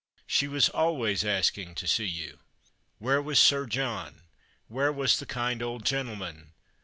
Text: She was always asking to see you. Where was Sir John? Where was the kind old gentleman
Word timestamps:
She 0.25 0.47
was 0.47 0.67
always 0.67 1.23
asking 1.23 1.75
to 1.75 1.85
see 1.85 2.07
you. 2.07 2.39
Where 2.97 3.21
was 3.21 3.37
Sir 3.37 3.67
John? 3.67 4.21
Where 4.67 4.91
was 4.91 5.19
the 5.19 5.27
kind 5.27 5.61
old 5.61 5.85
gentleman 5.85 6.53